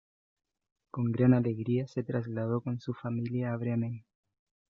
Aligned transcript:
Con 0.89 1.11
gran 1.11 1.35
alegría 1.35 1.85
se 1.87 2.01
trasladó 2.01 2.61
con 2.61 2.79
su 2.79 2.91
familia 2.91 3.53
a 3.53 3.57
Bremen. 3.57 4.03